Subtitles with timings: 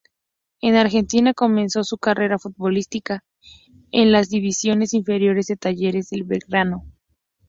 [0.61, 3.23] En Argentina comenzó su carrera futbolística
[3.91, 6.85] en las divisiones inferiores de Talleres de Belgrano.